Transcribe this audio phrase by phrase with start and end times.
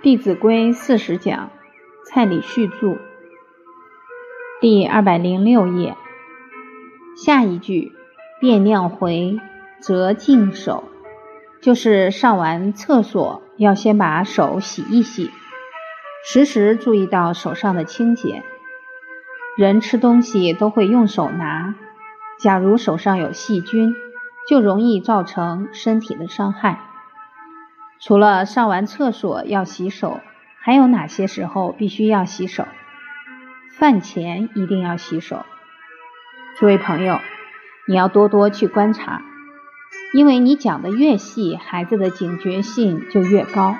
[0.02, 1.50] 《弟子规》四十讲，
[2.06, 2.96] 蔡礼旭著，
[4.58, 5.94] 第二百零六页。
[7.22, 7.92] 下一句
[8.40, 9.38] “便尿回，
[9.78, 10.84] 则净手”，
[11.60, 15.30] 就是上完厕所要先把手洗一洗，
[16.24, 18.42] 时时注意到手上的清洁。
[19.58, 21.74] 人吃东西都会用手拿，
[22.38, 23.94] 假如手上有细菌，
[24.48, 26.86] 就容易造成身体的伤害。
[28.02, 30.20] 除了上完厕所要洗手，
[30.58, 32.66] 还有哪些时候必须要洗手？
[33.78, 35.44] 饭前一定要洗手。
[36.58, 37.20] 诸位朋友，
[37.86, 39.20] 你要多多去观察，
[40.14, 43.76] 因为你讲的越细，孩子的警觉性就越高。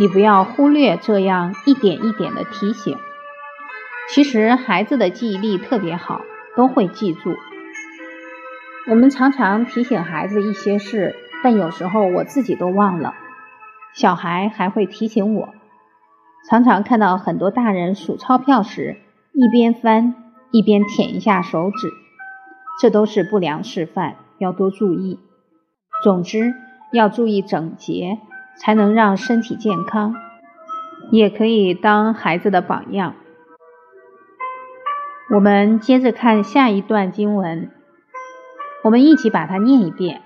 [0.00, 2.96] 你不要忽略这样一点一点的提醒。
[4.08, 6.22] 其实孩子的记忆力特别好，
[6.56, 7.36] 都会记住。
[8.88, 11.14] 我们常常提醒孩子一些事，
[11.44, 13.14] 但有时候我自己都忘了。
[13.98, 15.48] 小孩还会提醒我，
[16.48, 18.96] 常常看到很多大人数钞票时，
[19.32, 20.14] 一边翻
[20.52, 21.90] 一边舔一下手指，
[22.80, 25.18] 这都是不良示范，要多注意。
[26.04, 26.54] 总之，
[26.92, 28.20] 要注意整洁，
[28.56, 30.14] 才能让身体健康，
[31.10, 33.16] 也可以当孩子的榜样。
[35.34, 37.72] 我们接着看下一段经文，
[38.84, 40.22] 我们一起把它念一遍：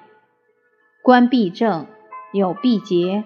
[1.02, 1.86] 关闭正，
[2.34, 3.24] 有必结。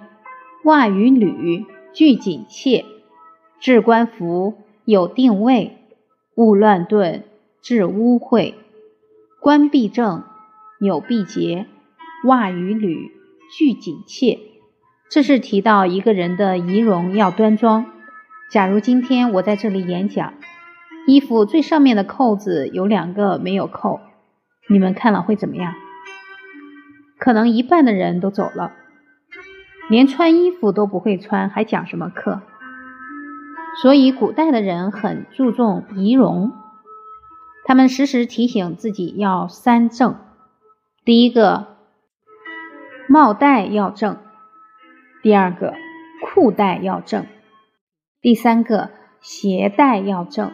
[0.67, 2.85] 袜与履俱紧切，
[3.61, 5.77] 置冠服有定位，
[6.35, 7.23] 勿乱顿，
[7.63, 8.55] 致污秽。
[9.41, 10.25] 冠必正，
[10.81, 11.67] 纽必结，
[12.25, 13.13] 袜与履
[13.57, 14.41] 俱紧切。
[15.09, 17.87] 这是提到一个人的仪容要端庄。
[18.51, 20.35] 假如今天我在这里演讲，
[21.07, 24.01] 衣服最上面的扣子有两个没有扣，
[24.69, 25.75] 你们看了会怎么样？
[27.21, 28.73] 可能一半的人都走了。
[29.89, 32.41] 连穿衣服都不会穿，还讲什么课？
[33.83, 36.53] 所以古代的人很注重仪容，
[37.67, 40.17] 他们时时提醒自己要三正：
[41.05, 41.77] 第一个，
[43.07, 44.17] 帽带要正；
[45.23, 45.75] 第二个，
[46.23, 47.25] 裤带要正；
[48.21, 50.51] 第三个，鞋带要正。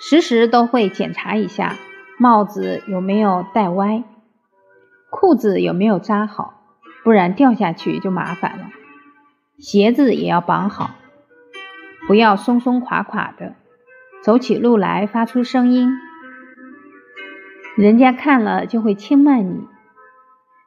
[0.00, 1.76] 时时都会检查一下
[2.18, 4.04] 帽子有没有戴歪，
[5.10, 6.61] 裤子有没有扎好。
[7.04, 8.70] 不然掉下去就麻烦了。
[9.58, 10.90] 鞋子也要绑好，
[12.06, 13.54] 不要松松垮垮的，
[14.22, 15.90] 走起路来发出声音，
[17.76, 19.68] 人家看了就会轻慢你。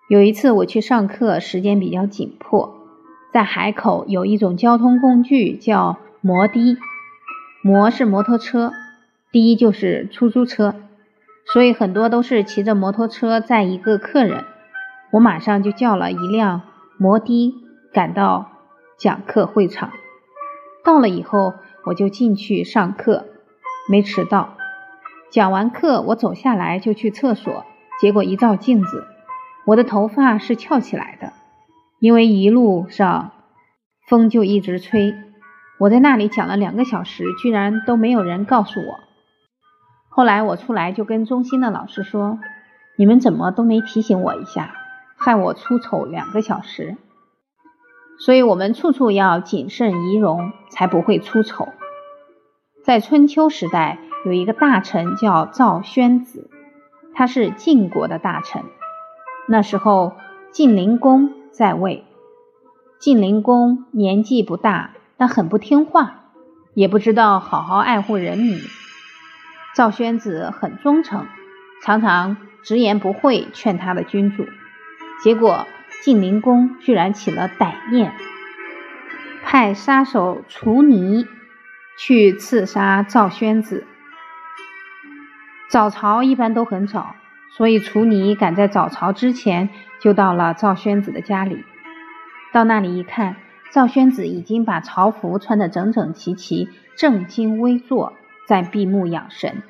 [0.07, 2.75] 有一次我去上课，时间比较紧迫，
[3.34, 6.78] 在海口有一种交通工具叫摩的，
[7.63, 8.72] 摩是摩托车，
[9.31, 10.75] 的就是出租车，
[11.52, 14.46] 所以很多都是骑着摩托车载一个客人。
[15.15, 16.63] 我马上就叫了一辆
[16.97, 17.53] 摩的，
[17.93, 18.51] 赶到
[18.99, 19.91] 讲课会场。
[20.83, 21.53] 到了以后，
[21.85, 23.25] 我就进去上课，
[23.89, 24.57] 没迟到。
[25.31, 27.63] 讲完课，我走下来就去厕所，
[28.01, 29.07] 结果一照镜子，
[29.65, 31.31] 我的头发是翘起来的，
[32.01, 33.31] 因为一路上
[34.09, 35.15] 风就一直吹。
[35.79, 38.99] 我在那里讲了两个小时，居然都没有人告诉我。
[40.09, 42.37] 后来我出来就跟中心的老师说
[42.99, 44.75] ：“你们怎么都没提醒我一下？”
[45.17, 46.97] 害我出丑两个小时，
[48.19, 51.69] 所以我们处处要谨慎仪容，才不会出丑。
[52.83, 56.49] 在春秋时代，有一个大臣叫赵宣子，
[57.13, 58.63] 他是晋国的大臣。
[59.47, 60.13] 那时候
[60.51, 62.03] 晋灵公在位，
[62.99, 66.25] 晋灵公年纪不大，但很不听话，
[66.73, 68.59] 也不知道好好爱护人民。
[69.75, 71.25] 赵宣子很忠诚，
[71.83, 74.45] 常常直言不讳劝他的君主。
[75.23, 75.67] 结果
[76.01, 78.13] 晋灵公居然起了歹念，
[79.43, 81.25] 派杀手楚尼
[81.97, 83.85] 去刺杀赵宣子。
[85.69, 87.15] 早朝一般都很早，
[87.57, 89.69] 所以楚尼赶在早朝之前
[89.99, 91.63] 就到了赵宣子的家里。
[92.53, 93.37] 到那里一看，
[93.72, 98.13] 赵宣子已经把朝服穿得整整齐齐，正襟危坐，
[98.47, 99.63] 在闭目养神。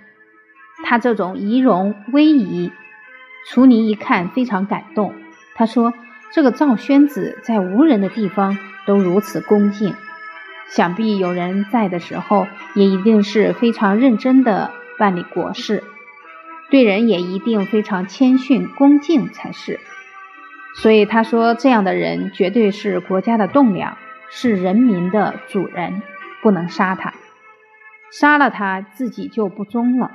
[0.83, 2.71] 他这种仪容威仪，
[3.47, 5.13] 楚尼一看非常感动。
[5.57, 5.93] 他说
[6.33, 9.95] ：“这个赵宣子在无人的地方都如此恭敬，
[10.67, 15.81] 想必有人在的时候，也一定是非常认真的办理国事，
[16.69, 19.79] 对人也一定非常谦逊恭敬才是。
[20.81, 23.97] 所以他说，这样的人绝对是国家的栋梁，
[24.29, 26.01] 是人民的主人，
[26.41, 27.13] 不能杀他，
[28.11, 30.11] 杀了他自己就不忠了。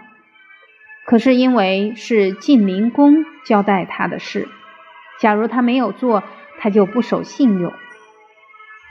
[1.06, 4.46] 可是因为是晋灵公交代他的事。”
[5.20, 6.22] 假如他没有做，
[6.58, 7.72] 他就不守信用。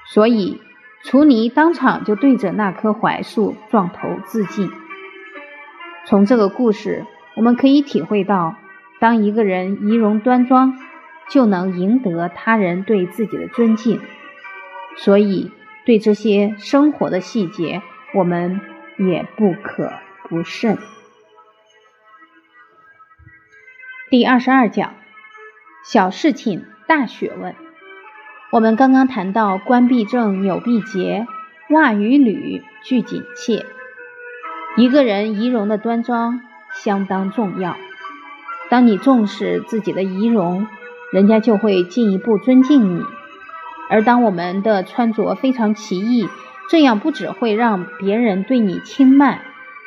[0.06, 0.62] 所以
[1.04, 4.72] 除尼当场就对着那棵槐树撞头自尽。
[6.06, 7.06] 从这个故事，
[7.36, 8.56] 我们可以体会到，
[9.00, 10.80] 当一个人仪容端庄，
[11.30, 14.00] 就能赢得他人对自己的尊敬。
[14.98, 15.52] 所以，
[15.86, 17.82] 对这些生活的细节，
[18.14, 18.60] 我们
[18.98, 19.94] 也不可
[20.28, 20.78] 不慎。
[24.10, 24.96] 第二十二讲，
[25.92, 27.56] 小事情大学问。
[28.52, 31.26] 我们刚刚谈到冠必正，纽必结，
[31.72, 33.66] 袜与履俱紧切。
[34.78, 36.42] 一个人仪容的端庄
[36.76, 37.76] 相当重要。
[38.70, 40.68] 当你重视自己的仪容，
[41.12, 43.04] 人家就会进一步尊敬你。
[43.90, 46.30] 而当我们的穿着非常奇异，
[46.70, 49.40] 这样不只会让别人对你轻慢，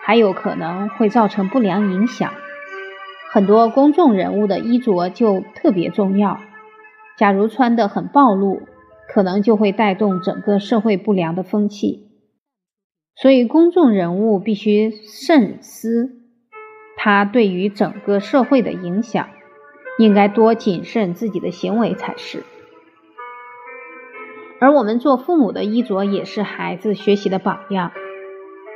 [0.03, 2.33] 还有可能会造成不良影响。
[3.33, 6.39] 很多公众人物的衣着就特别重要。
[7.17, 8.61] 假如穿得很暴露，
[9.09, 12.11] 可能就会带动整个社会不良的风气。
[13.17, 16.11] 所以，公众人物必须慎思
[16.99, 19.27] 他对于整个社会的影响，
[19.99, 22.43] 应该多谨慎自己的行为才是。
[24.61, 27.93] 而我们做父母的衣着也是孩子学习的榜样。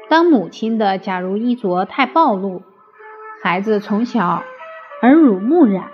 [0.09, 2.63] 当母亲的假如衣着太暴露，
[3.43, 4.43] 孩子从小
[5.03, 5.85] 耳濡目染。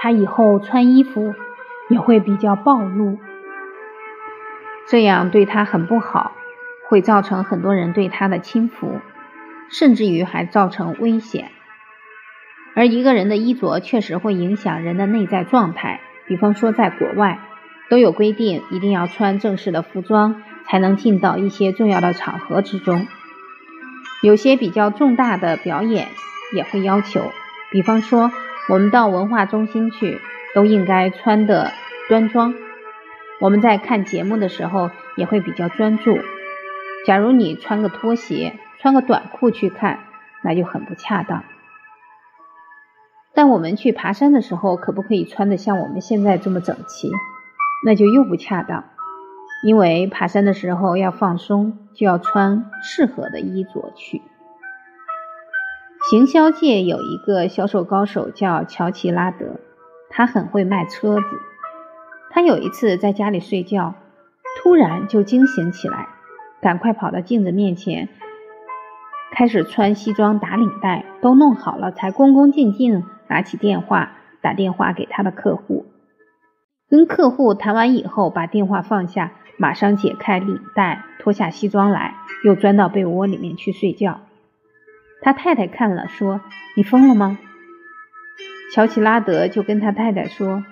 [0.00, 1.34] 他以后穿衣服
[1.88, 3.18] 也会比较暴露，
[4.86, 6.36] 这样对他很不好，
[6.88, 9.00] 会造成很多人对他的轻浮，
[9.70, 11.50] 甚至于还造成危险。
[12.76, 17.40] 而一个人的衣着确实会影响人的内在状态，比方说在国外
[17.90, 23.08] 都有规定，一定要穿正式的服装才能进到一些重要的场合之中，
[24.22, 26.06] 有些比较重大的表演
[26.54, 27.32] 也会要求，
[27.70, 28.30] 比方说。
[28.70, 30.20] 我们到文化中心去，
[30.54, 31.72] 都应该穿的
[32.10, 32.52] 端庄。
[33.40, 36.18] 我们在看节目的时候也会比较专注。
[37.06, 40.00] 假如你穿个拖鞋、穿个短裤去看，
[40.44, 41.44] 那就很不恰当。
[43.32, 47.10] 但我们去爬山的时候，可不可以穿的像我们现在这么整齐？
[47.86, 48.84] 那就又不恰当。
[49.64, 54.20] 因为爬山的时候要放松，就要穿适合的衣着去。
[56.10, 59.60] 行销界有一个销售高手叫乔奇拉德，
[60.08, 61.26] 他很会卖车子。
[62.30, 63.92] 他有一次在家里睡觉，
[64.56, 66.08] 突然就惊醒起来，
[66.62, 68.08] 赶快跑到镜子面前，
[69.32, 75.84] 开始穿西装打领带，都弄好了，才恭恭敬敬拿起电话打电话给他的客户。
[76.88, 82.14] 跟客户谈完以后，把电话放下，马上解开领带，脱下西装来，
[82.44, 84.20] 又钻到被窝里面去睡觉。
[85.20, 86.40] 他太太看了，说
[86.76, 87.38] ：“你疯了吗？”
[88.72, 90.62] 乔奇拉德就跟他太太说：“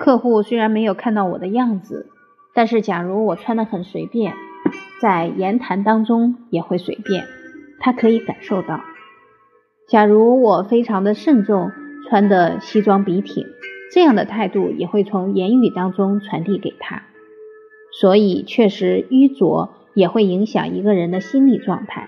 [0.00, 2.06] 客户虽然没有看到我的样子，
[2.54, 4.34] 但是假如我穿的很随便，
[5.00, 7.26] 在言谈当中也会随便，
[7.78, 8.80] 他可以感受到。
[9.86, 11.70] 假如我非常的慎重，
[12.08, 13.46] 穿的西装笔挺，
[13.92, 17.02] 这样的态度也会从言语当中传递给他。
[18.00, 22.06] 所以，确实衣着也会影响一个人的心理状态。”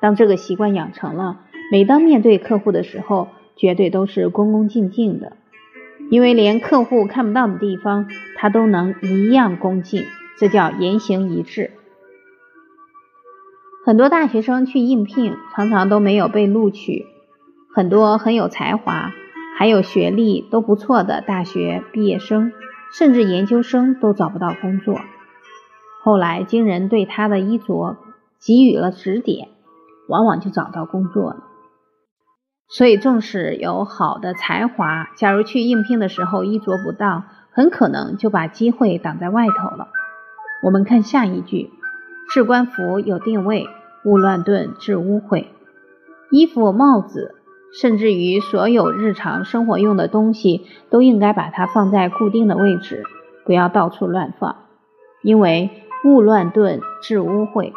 [0.00, 1.40] 当这个习惯养成了，
[1.72, 5.36] 每当面对客户的时候，绝对都是恭恭敬敬的，
[6.10, 10.04] 因为连客户看不到的地方，他都能一样恭敬，
[10.38, 11.70] 这叫言行一致。
[13.86, 17.06] 很多大学生去应聘，常常都没有被录取，
[17.74, 19.12] 很多很有才华、
[19.56, 22.52] 还有学历都不错的大学毕业生，
[22.92, 25.00] 甚至研究生都找不到工作。
[26.02, 27.96] 后来经人对他的衣着
[28.40, 29.48] 给予了指点。
[30.08, 31.44] 往往就找到工作了，
[32.68, 39.88] 所以纵使有好的才华，假如去应聘的时候衣着不当，很可能就把机会挡在外头了。
[40.62, 41.70] 我们看下一句：
[42.32, 43.66] 置冠服有定位，
[44.04, 45.46] 勿乱顿致污秽。
[46.30, 47.34] 衣服、帽子，
[47.80, 53.04] 甚至于所有日常生活用的东西，都应该把它放在固定的位置，
[53.44, 54.56] 不要到处乱放，
[55.22, 55.70] 因为
[56.04, 57.72] 勿乱顿致污秽。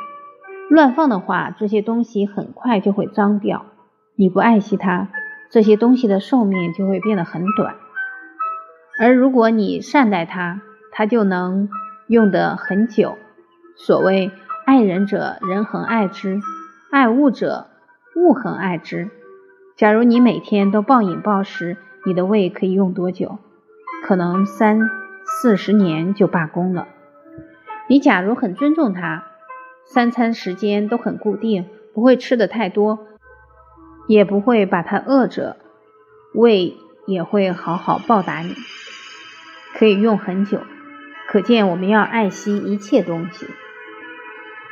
[0.69, 3.65] 乱放的话，这些东西很快就会脏掉。
[4.15, 5.07] 你不爱惜它，
[5.49, 7.75] 这些东西的寿命就会变得很短。
[8.99, 11.69] 而如果你善待它，它就能
[12.07, 13.17] 用得很久。
[13.75, 14.31] 所谓
[14.65, 16.39] 爱人者，人恒爱之；
[16.91, 17.67] 爱物者，
[18.15, 19.09] 物恒爱之。
[19.77, 23.37] 假如你每天都暴饮暴食，你的胃可以用多久？
[24.03, 24.89] 可能三
[25.23, 26.87] 四十年就罢工了。
[27.87, 29.23] 你假如很尊重它。
[29.87, 32.99] 三餐时间都很固定，不会吃的太多，
[34.07, 35.57] 也不会把它饿着，
[36.33, 36.75] 胃
[37.07, 38.53] 也会好好报答你，
[39.73, 40.59] 可以用很久，
[41.29, 41.41] 可。
[41.41, 43.47] 见我们要爱惜一切东西。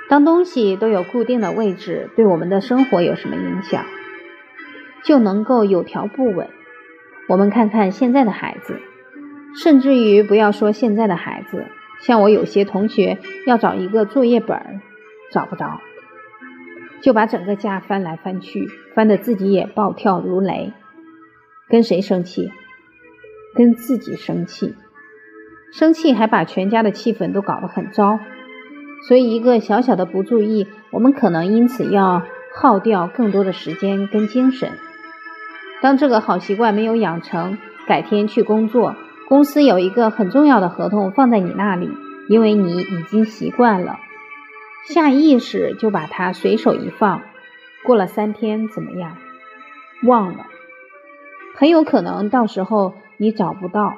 [0.09, 3.85] 当东西都有固定的位置，对我们的生活有什么影响，
[5.03, 6.49] 就能够有条不紊。
[7.29, 8.79] 我们看看现在的孩子，
[9.55, 11.65] 甚至于不要说现在的孩子，
[12.01, 13.17] 像我有些同学
[13.47, 14.81] 要找一个作业本儿，
[15.31, 15.79] 找不着，
[17.01, 20.73] 就把整个家翻来翻去，翻得自己也暴跳如雷。
[21.69, 22.51] 跟谁生气？
[23.55, 24.75] 跟自己生气，
[25.71, 28.19] 生气还把全家的气氛都搞得很糟。
[29.07, 34.71] 所以，一个小小的不注意，我们可能因此要耗掉更多的时间跟精神。
[35.81, 38.95] 当这个好习惯没有养成，改天去工作，
[39.27, 41.89] 公司有一个很重要的合同放在你那里，
[42.27, 43.99] 因为你已经习惯了，
[44.87, 47.21] 下意识就把它随手一放。
[47.83, 49.17] 过了三天怎么样？
[50.03, 50.47] 忘了，
[51.55, 53.97] 很有可能到时候你找不到，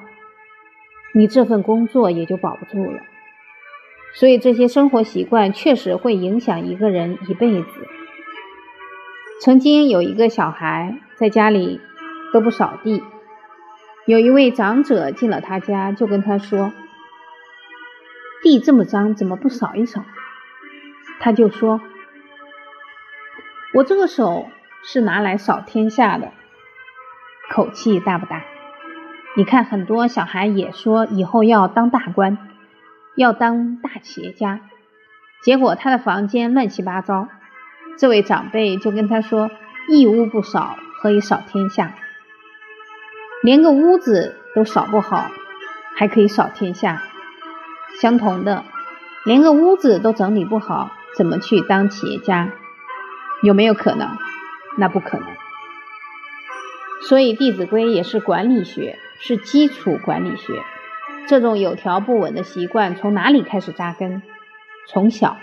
[1.14, 3.02] 你这份工作也就保不住了。
[4.14, 7.70] 所以这些生活习惯确实会影响一个人一辈子。
[9.40, 11.80] 曾经有一个小孩在家里
[12.34, 13.04] 都不扫地，
[14.06, 16.72] 有一位长者进了他家，就跟他说
[18.44, 20.04] ：“地这么脏，怎么不扫一扫？”
[21.20, 21.82] 他就说
[23.74, 24.50] ：“我这个手
[24.84, 26.32] 是拿来扫天下的。”
[27.52, 28.44] 口气大不大？
[29.36, 32.38] 你看很多小孩也说以后要当大官。
[33.16, 34.60] 要当大企业家，
[35.42, 37.30] 结果他的房间乱七八糟。
[37.98, 39.50] 这位长辈就跟他说
[39.90, 41.96] ：“一屋不扫，何以扫天下？
[43.42, 45.32] 连个屋子都扫不好，
[45.96, 47.02] 还可以扫天下？
[48.00, 48.64] 相同的，
[49.26, 52.54] 连个屋子都整理不好，怎么去当企业家？
[53.42, 54.08] 有没有可能？
[54.78, 55.28] 那不可能。
[57.10, 60.62] 所以《弟子规》也是管理学，是基础管理学。”
[61.28, 64.22] 这种有条不紊的习惯从哪里开始扎根？
[64.88, 65.38] 从小，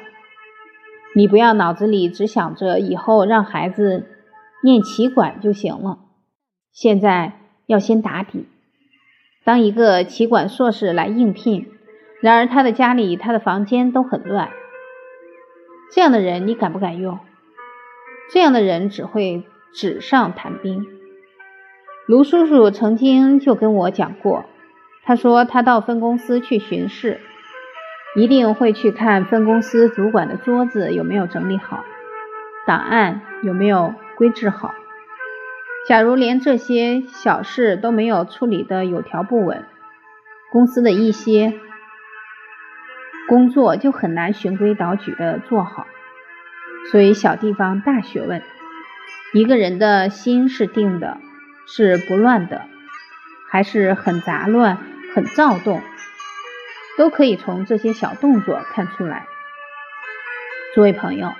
[1.16, 4.06] 你不要脑子里只想着以后让孩子
[4.62, 5.98] 念棋管就行了。
[6.72, 7.32] 现在
[7.66, 8.46] 要先打底，
[9.44, 11.68] 当一个棋管硕士来应聘，
[12.22, 14.50] 然而他的家里、他的房间都很乱，
[15.92, 17.18] 这样的人你敢不敢用？
[18.32, 20.86] 这样的人只会纸上谈兵。
[22.06, 24.44] 卢叔叔曾经就跟我讲过。
[25.04, 27.20] 他说，他到分公司去巡视，
[28.16, 31.84] 一定会去看分公司主管的桌子有没有整理好，
[32.66, 34.74] 档案有没有归置好。
[35.86, 39.64] 假如连这些小事都没有处理的有条不紊，
[40.50, 41.52] 公司的一些
[43.28, 45.86] 工作就很难循规蹈矩的做好。
[46.90, 48.42] 所以，小地方大学问，
[49.32, 51.18] 一个人的心是定的，
[51.66, 52.62] 是不乱的，
[53.50, 54.78] 还是很杂乱？
[55.14, 55.80] 很躁动，
[56.98, 59.26] 都可以从这些小动作看出来。
[60.74, 61.32] 诸位朋友，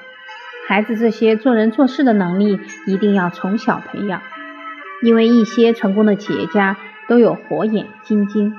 [0.68, 4.22] 孩子这些做人做事的能力一定要从小培养，
[5.02, 6.76] 因为一些成功的企业家
[7.08, 8.54] 都有火眼金睛，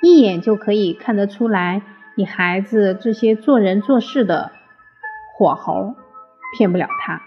[0.00, 1.82] 一眼就可以看得出来
[2.16, 4.52] 你孩子这些做人做事的
[5.36, 5.94] 火候，
[6.56, 7.22] 骗不了他。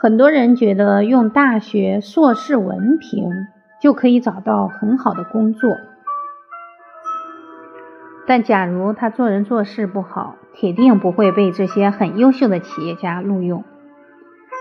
[0.00, 3.30] 很多人觉得用大学硕士文凭。
[3.80, 5.76] 就可以找到很好的工作，
[8.26, 13.62] 但假如他做人做事不好，铁定不会被这些很优秀的企业家录用。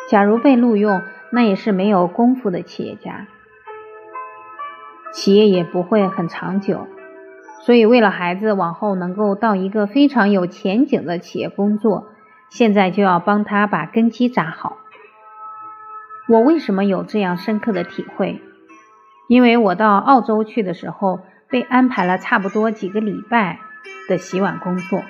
[0.08, 3.26] 假如被录用，那也是没有功夫的企业家，
[5.12, 6.88] 企业也不会很长久。
[7.62, 12.08] 所以，为了孩子往后能够到一个非常有前景的企业工作，
[12.50, 14.78] 现在就要帮他把根基扎好。
[16.30, 18.42] 我为什么有这样深刻的体会？
[19.28, 23.60] 因为我到澳洲去的时候，被安排了差不多几个礼拜
[24.08, 25.02] 的洗碗工作，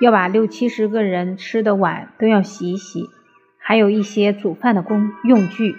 [0.00, 3.10] 要把六七十个人吃的碗都要洗一洗，
[3.58, 5.76] 还有一些煮饭的工用具。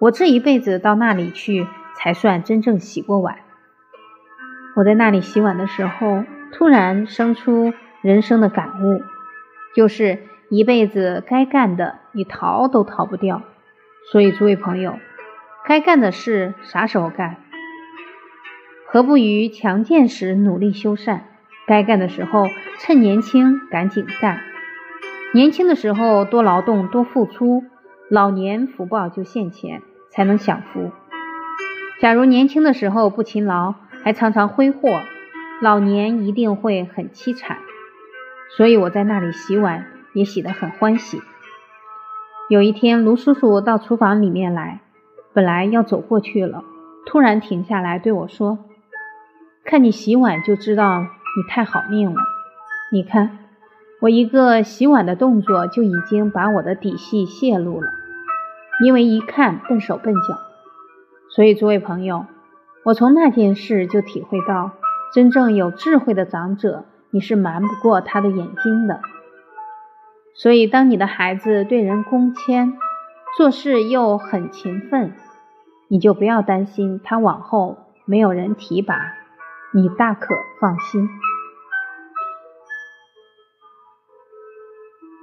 [0.00, 3.36] 我这一辈子到那里去才算真正洗过碗。
[4.76, 9.02] 我在那里洗碗的时候，突然生出人生的感悟，
[9.74, 10.18] 就是
[10.50, 13.40] 一辈子该干的，你逃都逃不掉。
[14.12, 14.98] 所以，诸位朋友。
[15.64, 17.36] 该干的事啥时候干？
[18.86, 21.20] 何不于强健时努力修缮？
[21.66, 22.46] 该干的时候
[22.78, 24.40] 趁年轻赶紧干。
[25.32, 27.64] 年轻的时候多劳动多付出，
[28.10, 29.80] 老年福报就现前，
[30.10, 30.92] 才能享福。
[31.98, 35.00] 假如年轻的时候不勤劳，还常常挥霍，
[35.60, 37.58] 老年一定会很凄惨。
[38.56, 41.20] 所以我在那里洗碗也洗得很欢喜。
[42.48, 44.80] 有一天，卢叔叔到厨房里面来。
[45.34, 46.64] 本来要走过去了，
[47.04, 48.58] 突然停下来对我说
[49.66, 52.16] ：“看你洗碗就知道你太好命了。
[52.90, 53.38] 你看，
[54.00, 57.90] 我一个洗碗的动作就已经把我的底细泄露了，
[58.82, 60.38] 因为一看笨手笨脚。
[61.28, 62.24] 所以，诸位朋友，
[62.86, 64.70] 我从那件事就体会到，
[65.12, 69.00] 真正有智慧的长者，你是瞒不过他的眼睛的。
[70.36, 72.74] 所以，当你的孩子对人恭谦，
[73.36, 75.14] 做事又很勤奋，
[75.88, 79.14] 你就不要担心他往后没有人提拔，
[79.74, 81.08] 你大可放心。